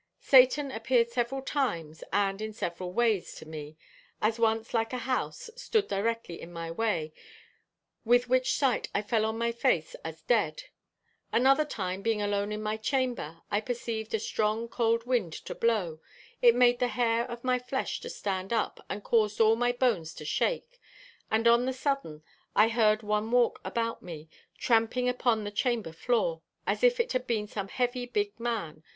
'Satan... 0.19 0.71
appeared 0.71 1.11
several 1.11 1.43
times, 1.43 2.03
and 2.11 2.41
in 2.41 2.51
several 2.53 2.91
wayes, 2.91 3.35
to 3.35 3.45
me: 3.47 3.77
as 4.19 4.39
once 4.39 4.73
like 4.73 4.93
a 4.93 4.97
house, 5.05 5.51
stood 5.55 5.87
directly 5.87 6.41
in 6.41 6.51
my 6.51 6.71
way, 6.71 7.13
with 8.03 8.27
which 8.27 8.53
sight 8.55 8.89
I 8.95 9.03
fell 9.03 9.25
on 9.27 9.37
my 9.37 9.51
face 9.51 9.93
as 10.03 10.23
dead.... 10.23 10.63
Another 11.31 11.65
time, 11.65 12.01
being 12.01 12.19
alone 12.19 12.51
in 12.51 12.63
my 12.63 12.77
chamber... 12.77 13.43
I 13.51 13.61
perceived 13.61 14.15
a 14.15 14.19
strong 14.19 14.67
cold 14.67 15.05
wind 15.05 15.33
to 15.33 15.53
blow... 15.53 15.99
it 16.41 16.55
made 16.55 16.79
the 16.79 16.87
hair 16.87 17.23
of 17.29 17.43
my 17.43 17.59
flesh 17.59 17.99
to 18.01 18.09
stand 18.09 18.51
up, 18.51 18.83
and 18.89 19.03
caused 19.03 19.39
all 19.39 19.55
my 19.55 19.71
bones 19.71 20.15
to 20.15 20.25
shake; 20.25 20.79
and 21.29 21.47
on 21.47 21.65
the 21.65 21.73
suddain, 21.73 22.23
I 22.55 22.69
heard 22.69 23.03
one 23.03 23.29
walk 23.29 23.59
about 23.63 24.01
me, 24.01 24.29
tramping 24.57 25.07
upon 25.07 25.43
the 25.43 25.51
chamber 25.51 25.91
floor, 25.91 26.41
as 26.65 26.83
if 26.83 26.99
it 26.99 27.11
had 27.13 27.27
been 27.27 27.45
some 27.45 27.67
heavie 27.67 28.07
big 28.07 28.39
man 28.39 28.81